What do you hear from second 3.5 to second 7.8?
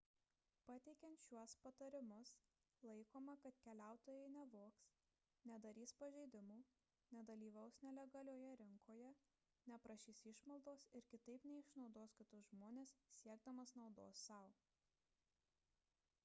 keliautojai nevogs nedarys pažeidimų nedalyvaus